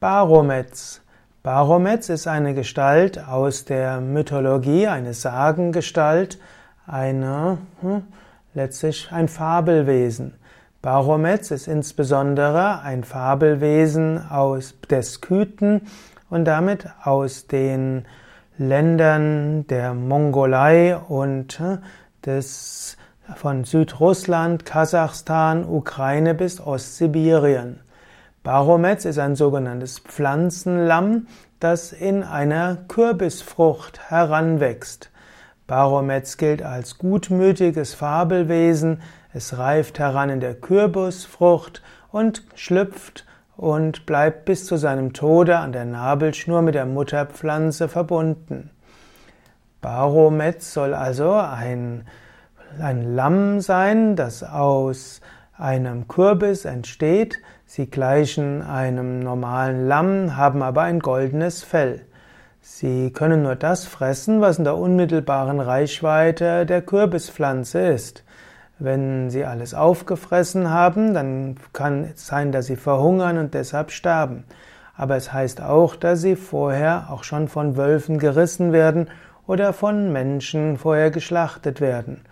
[0.00, 1.02] Barometz.
[1.42, 6.38] Barometz ist eine Gestalt aus der Mythologie, eine Sagengestalt,
[6.86, 8.04] eine, hm,
[8.54, 10.38] letztlich ein Fabelwesen.
[10.80, 15.04] Barometz ist insbesondere ein Fabelwesen aus der
[16.30, 18.06] und damit aus den
[18.56, 21.78] Ländern der Mongolei und hm,
[22.24, 22.96] des,
[23.36, 27.80] von Südrussland, Kasachstan, Ukraine bis Ostsibirien.
[28.42, 31.26] Barometz ist ein sogenanntes Pflanzenlamm,
[31.58, 35.10] das in einer Kürbisfrucht heranwächst.
[35.66, 39.02] Barometz gilt als gutmütiges Fabelwesen,
[39.34, 45.72] es reift heran in der Kürbisfrucht und schlüpft und bleibt bis zu seinem Tode an
[45.72, 48.70] der Nabelschnur mit der Mutterpflanze verbunden.
[49.82, 52.06] Barometz soll also ein,
[52.80, 55.20] ein Lamm sein, das aus
[55.60, 57.40] einem Kürbis entsteht.
[57.66, 62.02] Sie gleichen einem normalen Lamm, haben aber ein goldenes Fell.
[62.60, 68.24] Sie können nur das fressen, was in der unmittelbaren Reichweite der Kürbispflanze ist.
[68.78, 74.44] Wenn sie alles aufgefressen haben, dann kann es sein, dass sie verhungern und deshalb sterben.
[74.96, 79.08] Aber es heißt auch, dass sie vorher auch schon von Wölfen gerissen werden
[79.46, 82.22] oder von Menschen vorher geschlachtet werden.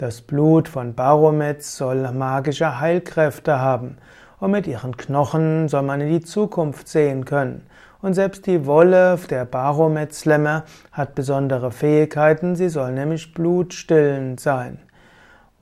[0.00, 3.96] Das Blut von Barometz soll magische Heilkräfte haben
[4.38, 7.66] und mit ihren Knochen soll man in die Zukunft sehen können.
[8.00, 14.78] Und selbst die Wolle der Barometz-Lämmer hat besondere Fähigkeiten, sie soll nämlich blutstillend sein.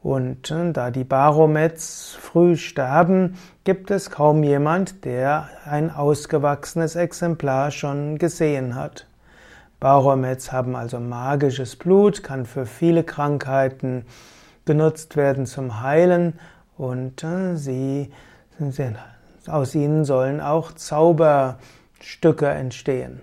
[0.03, 7.71] Und äh, da die Barometz früh sterben, gibt es kaum jemand, der ein ausgewachsenes Exemplar
[7.71, 9.07] schon gesehen hat.
[9.81, 14.07] Barometz haben also magisches Blut, kann für viele Krankheiten
[14.65, 16.39] genutzt werden zum Heilen
[16.79, 18.11] und äh, sie,
[19.47, 23.21] aus ihnen sollen auch Zauberstücke entstehen.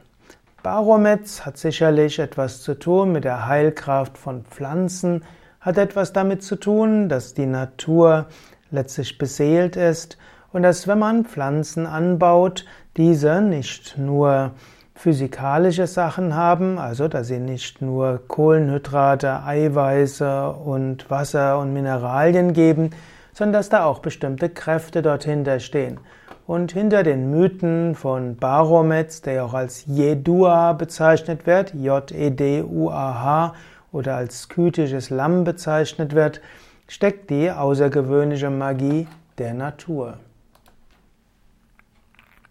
[0.61, 5.23] Barometz hat sicherlich etwas zu tun mit der Heilkraft von Pflanzen,
[5.59, 8.27] hat etwas damit zu tun, dass die Natur
[8.71, 10.17] letztlich beseelt ist
[10.53, 12.65] und dass wenn man Pflanzen anbaut,
[12.95, 14.51] diese nicht nur
[14.95, 22.91] physikalische Sachen haben, also dass sie nicht nur Kohlenhydrate, Eiweiße und Wasser und Mineralien geben,
[23.33, 25.27] sondern dass da auch bestimmte Kräfte dort
[25.59, 25.99] stehen.
[26.45, 33.53] Und hinter den Mythen von Barometz, der auch als Jedua bezeichnet wird, J-E-D-U-A-H,
[33.93, 36.41] oder als skytisches Lamm bezeichnet wird,
[36.87, 40.17] steckt die außergewöhnliche Magie der Natur.